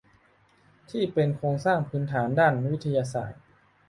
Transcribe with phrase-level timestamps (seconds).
[0.89, 3.41] ที่เป็นโครงสร้างพื้นฐานด้านวิทยาศาสตร์